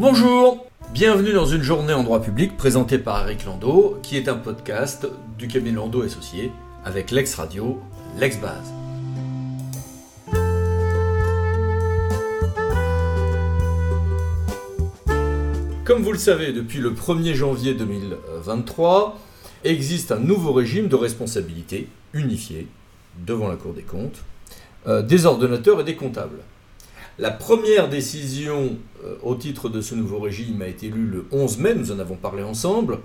[0.00, 4.36] Bonjour Bienvenue dans une journée en droit public présentée par Eric Landau, qui est un
[4.36, 5.06] podcast
[5.36, 6.50] du cabinet Landau Associé
[6.86, 7.78] avec l'ex-radio,
[8.18, 8.72] l'ex-base.
[15.84, 19.18] Comme vous le savez, depuis le 1er janvier 2023,
[19.64, 22.68] existe un nouveau régime de responsabilité unifié
[23.26, 24.22] devant la Cour des comptes
[24.86, 26.38] euh, des ordonnateurs et des comptables.
[27.20, 31.58] La première décision euh, au titre de ce nouveau régime a été lue le 11
[31.58, 33.00] mai, nous en avons parlé ensemble,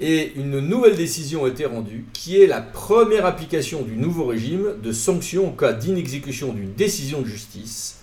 [0.00, 4.74] et une nouvelle décision a été rendue qui est la première application du nouveau régime
[4.82, 8.00] de sanctions au cas d'inexécution d'une décision de justice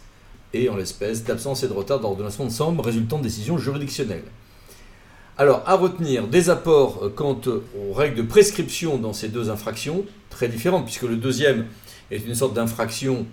[0.54, 4.24] et en l'espèce d'absence et de retard d'ordonnance de somme résultant de décisions juridictionnelles.
[5.38, 10.06] Alors, à retenir des apports euh, quant aux règles de prescription dans ces deux infractions,
[10.30, 11.66] très différentes, puisque le deuxième
[12.10, 13.26] est une sorte d'infraction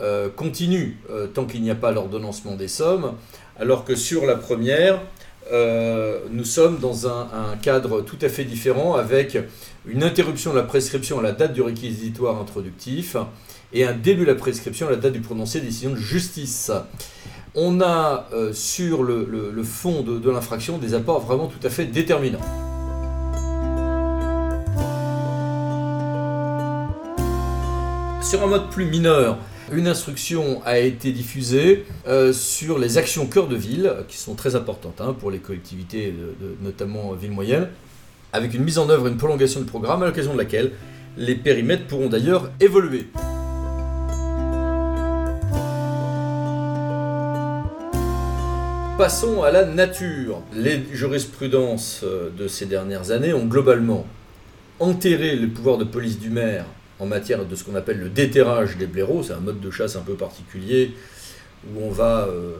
[0.00, 3.14] euh, continue euh, tant qu'il n'y a pas l'ordonnancement des sommes,
[3.58, 5.00] alors que sur la première,
[6.30, 7.28] nous sommes dans un,
[7.60, 9.36] cadre tout à fait différent avec
[9.84, 13.16] une interruption de la prescription à la date du réquisitoire introductif
[13.72, 16.70] et un début de la prescription à la date du prononcé des décisions de justice.
[17.54, 22.40] On a euh, sur le, fond de, l'infraction des apports vraiment tout à fait déterminants.
[28.22, 29.36] Sur un mode plus mineur,
[29.72, 34.54] une instruction a été diffusée euh, sur les actions cœur de ville, qui sont très
[34.54, 36.14] importantes hein, pour les collectivités,
[36.60, 37.68] notamment ville moyenne,
[38.32, 40.72] avec une mise en œuvre et une prolongation du programme, à l'occasion de laquelle
[41.16, 43.06] les périmètres pourront d'ailleurs évoluer.
[48.98, 50.42] Passons à la nature.
[50.54, 54.06] Les jurisprudences euh, de ces dernières années ont globalement
[54.80, 56.66] enterré le pouvoir de police du maire
[57.02, 59.24] en matière de ce qu'on appelle le déterrage des blaireaux.
[59.24, 60.92] C'est un mode de chasse un peu particulier
[61.66, 62.54] où on va euh,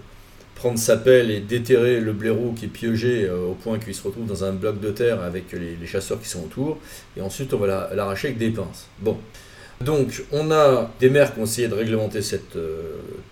[0.57, 4.03] prendre sa pelle et déterrer le blaireau qui est piégé euh, au point qu'il se
[4.03, 6.79] retrouve dans un bloc de terre avec les, chasseurs qui sont autour.
[7.17, 8.89] Et ensuite, on va l'arracher avec des pinces.
[8.99, 9.17] Bon.
[9.81, 12.37] Donc, on a des maires qui ont essayé de réglementer ce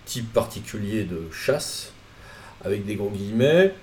[0.05, 1.91] type particulier de chasse
[2.63, 3.73] avec des gros guillemets.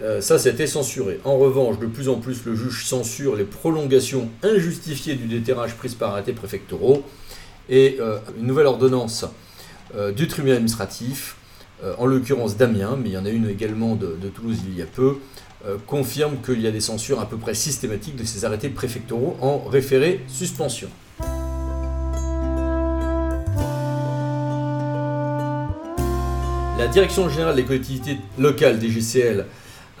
[0.00, 1.20] Euh, ça, c'était censuré.
[1.24, 5.94] En revanche, de plus en plus, le juge censure les prolongations injustifiées du déterrage prises
[5.94, 7.04] par arrêté préfectoraux
[7.68, 9.26] et euh, une nouvelle ordonnance
[9.94, 11.36] euh, du tribunal administratif,
[11.98, 14.82] en l'occurrence d'Amiens, mais il y en a une également de, de Toulouse il y
[14.82, 15.16] a peu,
[15.84, 19.58] confirme qu'il y a des censures à peu près systématiques de ces arrêtés préfectoraux en
[19.64, 20.88] référé suspension.
[26.78, 29.46] La Direction générale des collectivités locales, DGCL,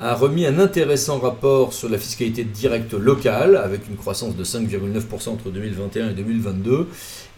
[0.02, 5.28] a remis un intéressant rapport sur la fiscalité directe locale, avec une croissance de 5,9%
[5.28, 6.88] entre 2021 et 2022.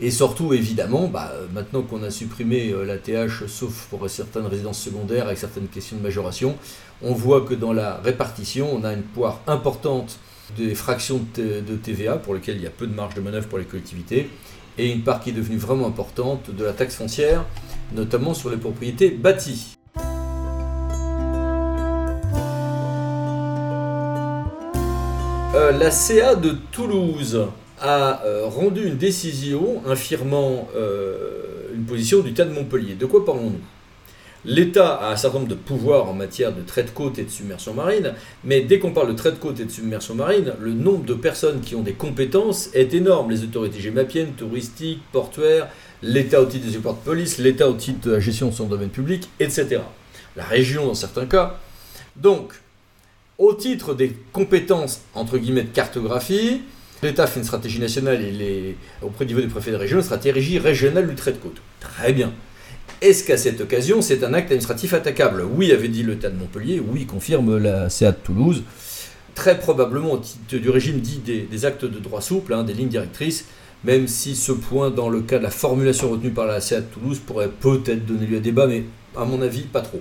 [0.01, 4.81] Et surtout, évidemment, bah, maintenant qu'on a supprimé euh, la TH, sauf pour certaines résidences
[4.81, 6.57] secondaires, avec certaines questions de majoration,
[7.03, 10.19] on voit que dans la répartition, on a une poire importante
[10.57, 13.59] des fractions de TVA, pour lesquelles il y a peu de marge de manœuvre pour
[13.59, 14.31] les collectivités,
[14.79, 17.45] et une part qui est devenue vraiment importante de la taxe foncière,
[17.95, 19.74] notamment sur les propriétés bâties.
[25.65, 27.47] Euh, la CA de Toulouse
[27.81, 32.95] a euh, rendu une décision infirmant euh, une position du tas de Montpellier.
[32.95, 33.61] De quoi parlons-nous?
[34.45, 37.31] L'État a un certain nombre de pouvoirs en matière de trait de côte et de
[37.31, 38.13] submersion marine,
[38.45, 41.15] mais dès qu'on parle de trait de côte et de submersion marine, le nombre de
[41.15, 43.31] personnes qui ont des compétences est énorme.
[43.31, 45.69] Les autorités gémapiennes, touristiques, portuaires,
[46.03, 48.67] l'État au titre des supports de police, l'État au titre de la gestion de son
[48.67, 49.81] domaine public, etc.
[50.37, 51.59] La région dans certains cas.
[52.17, 52.53] Donc,
[53.39, 56.63] au titre des compétences, entre guillemets, de cartographie,
[57.03, 60.05] l'État fait une stratégie nationale et les, auprès du niveau des préfets de région, une
[60.05, 61.61] stratégie régionale du trait de côte.
[61.81, 62.33] Très bien.
[63.01, 65.45] Est-ce qu'à cette occasion, c'est un acte administratif attaquable?
[65.57, 68.63] Oui, avait dit le de Montpellier, oui, confirme la CA de Toulouse.
[69.35, 72.89] Très probablement, au titre du régime dit des, actes de droit souple, hein, des lignes
[72.89, 73.47] directrices,
[73.83, 76.87] même si ce point, dans le cas de la formulation retenue par la CA de
[76.87, 78.85] Toulouse, pourrait peut-être donner lieu à débat, mais
[79.17, 80.01] à mon avis, pas trop.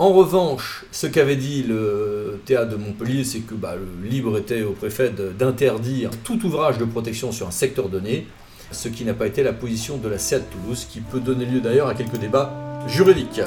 [0.00, 4.62] En revanche, ce qu'avait dit le TA de Montpellier, c'est que bah, le libre était
[4.62, 8.26] au préfet d'interdire tout ouvrage de protection sur un secteur donné,
[8.72, 11.44] ce qui n'a pas été la position de la CEA de Toulouse, qui peut donner
[11.44, 12.50] lieu d'ailleurs à quelques débats
[12.86, 13.42] juridiques.